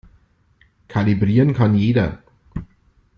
[0.87, 2.23] Kalibrieren kann jeder.